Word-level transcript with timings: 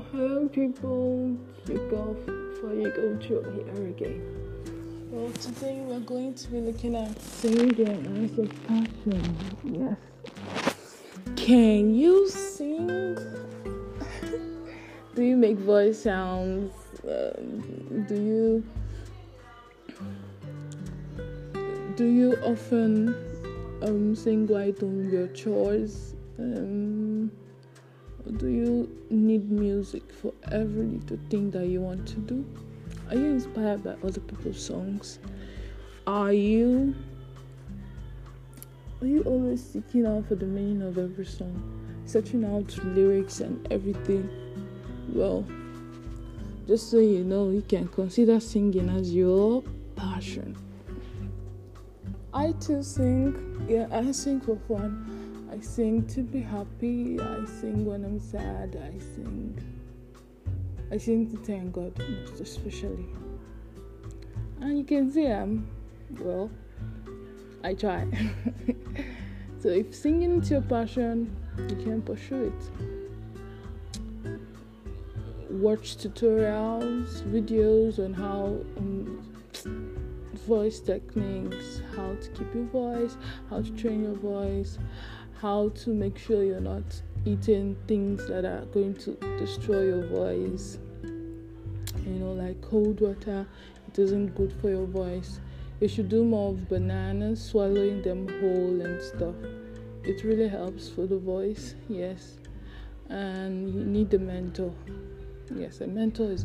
how 0.00 0.48
people 0.48 1.36
kick 1.66 1.92
off 1.92 2.16
for 2.60 2.74
you 2.74 2.90
go 2.90 3.16
to 3.16 3.64
here 3.74 3.88
again. 3.88 4.22
Well, 5.10 5.30
today 5.32 5.80
we're 5.86 6.00
going 6.00 6.34
to 6.34 6.48
be 6.48 6.60
looking 6.60 6.96
at 6.96 7.20
singing 7.22 8.30
as 8.30 8.38
a 8.38 8.46
passion. 8.66 9.36
Yes. 9.64 9.96
Can 11.36 11.94
you 11.94 12.28
sing? 12.28 13.16
do 15.14 15.22
you 15.22 15.36
make 15.36 15.56
voice 15.56 16.02
sounds? 16.02 16.72
Um, 17.04 18.04
do 18.08 18.14
you 18.14 18.64
do 21.96 22.04
you 22.04 22.36
often 22.44 23.14
um, 23.82 24.14
sing 24.14 24.46
while 24.46 24.72
doing 24.72 25.10
your 25.10 25.28
chores? 25.28 26.14
Um, 26.38 27.05
do 28.32 28.48
you 28.48 29.06
need 29.10 29.50
music 29.50 30.02
for 30.12 30.32
every 30.50 30.86
little 30.86 31.18
thing 31.30 31.50
that 31.52 31.66
you 31.66 31.80
want 31.80 32.06
to 32.08 32.16
do? 32.16 32.44
Are 33.08 33.14
you 33.14 33.26
inspired 33.26 33.84
by 33.84 33.94
other 34.04 34.20
people's 34.20 34.60
songs? 34.60 35.18
Are 36.06 36.32
you 36.32 36.94
are 39.00 39.06
you 39.06 39.22
always 39.22 39.62
seeking 39.62 40.06
out 40.06 40.26
for 40.26 40.36
the 40.36 40.46
meaning 40.46 40.82
of 40.82 40.98
every 40.98 41.26
song, 41.26 41.54
searching 42.06 42.44
out 42.44 42.76
lyrics 42.84 43.40
and 43.40 43.66
everything? 43.70 44.28
Well, 45.12 45.46
just 46.66 46.90
so 46.90 46.98
you 46.98 47.22
know, 47.22 47.50
you 47.50 47.62
can 47.62 47.88
consider 47.88 48.40
singing 48.40 48.88
as 48.88 49.14
your 49.14 49.62
passion. 49.94 50.56
I 52.32 52.52
too 52.52 52.82
sing. 52.82 53.66
Yeah, 53.68 53.86
I 53.92 54.10
sing 54.12 54.40
for 54.40 54.56
fun. 54.66 55.25
I 55.56 55.60
sing 55.60 56.06
to 56.08 56.20
be 56.20 56.40
happy. 56.40 57.18
I 57.18 57.46
sing 57.46 57.86
when 57.86 58.04
I'm 58.04 58.20
sad. 58.20 58.76
I 58.76 58.98
sing. 58.98 59.58
I 60.92 60.98
sing 60.98 61.30
to 61.30 61.38
thank 61.38 61.72
God 61.72 61.98
most 61.98 62.40
especially. 62.40 63.06
And 64.60 64.76
you 64.76 64.84
can 64.84 65.10
see 65.10 65.26
I'm 65.26 65.66
well. 66.20 66.50
I 67.64 67.72
try. 67.72 68.06
so 69.58 69.70
if 69.70 69.94
singing 69.94 70.42
is 70.42 70.50
your 70.50 70.60
passion, 70.60 71.34
you 71.56 71.76
can 71.76 72.02
pursue 72.02 72.52
it. 72.52 72.70
Watch 75.48 75.96
tutorials, 75.96 77.22
videos 77.32 77.98
on 77.98 78.12
how 78.12 78.58
um, 78.76 79.26
voice 80.46 80.80
techniques, 80.80 81.80
how 81.96 82.14
to 82.14 82.28
keep 82.30 82.54
your 82.54 82.64
voice, 82.64 83.16
how 83.48 83.62
to 83.62 83.70
train 83.70 84.02
your 84.02 84.14
voice, 84.14 84.78
how 85.40 85.68
to 85.70 85.90
make 85.90 86.16
sure 86.18 86.42
you're 86.42 86.60
not 86.60 87.02
eating 87.24 87.76
things 87.86 88.26
that 88.28 88.44
are 88.44 88.64
going 88.66 88.94
to 88.94 89.12
destroy 89.38 89.84
your 89.84 90.06
voice. 90.06 90.78
You 91.02 92.12
know, 92.12 92.32
like 92.32 92.60
cold 92.62 93.00
water, 93.00 93.46
it 93.88 93.98
isn't 93.98 94.34
good 94.34 94.52
for 94.60 94.70
your 94.70 94.86
voice. 94.86 95.40
You 95.80 95.88
should 95.88 96.08
do 96.08 96.24
more 96.24 96.50
of 96.50 96.68
bananas, 96.68 97.44
swallowing 97.44 98.00
them 98.02 98.28
whole 98.40 98.80
and 98.80 99.02
stuff. 99.02 99.34
It 100.04 100.24
really 100.24 100.48
helps 100.48 100.88
for 100.88 101.06
the 101.06 101.18
voice, 101.18 101.74
yes. 101.88 102.38
And 103.08 103.74
you 103.74 103.84
need 103.84 104.10
the 104.10 104.18
mentor. 104.18 104.72
Yes, 105.54 105.80
a 105.80 105.86
mentor 105.86 106.32
is 106.32 106.44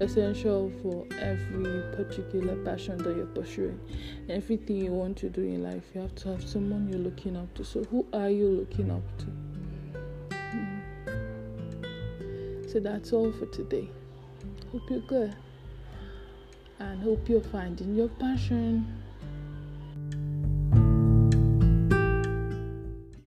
essential 0.00 0.70
for 0.80 1.04
every 1.18 1.82
particular 1.96 2.54
passion 2.64 2.98
that 2.98 3.16
you're 3.16 3.26
pursuing. 3.26 3.80
Everything 4.28 4.76
you 4.76 4.92
want 4.92 5.16
to 5.18 5.28
do 5.28 5.42
in 5.42 5.62
life, 5.64 5.82
you 5.94 6.00
have 6.02 6.14
to 6.16 6.28
have 6.28 6.48
someone 6.48 6.88
you're 6.88 7.00
looking 7.00 7.36
up 7.36 7.52
to. 7.54 7.64
So, 7.64 7.82
who 7.84 8.06
are 8.12 8.30
you 8.30 8.48
looking 8.48 8.90
up 8.92 9.02
to? 9.18 9.26
Mm. 10.36 10.82
So, 12.70 12.78
that's 12.78 13.12
all 13.12 13.32
for 13.32 13.46
today. 13.46 13.90
Hope 14.70 14.88
you're 14.88 15.00
good 15.00 15.34
and 16.78 17.02
hope 17.02 17.28
you're 17.28 17.40
finding 17.40 17.94
your 17.94 18.08
passion. 18.08 19.02